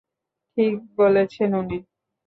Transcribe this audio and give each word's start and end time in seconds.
ঠিক 0.57 0.73
বলেছেন 0.97 1.49
উনি। 1.61 1.77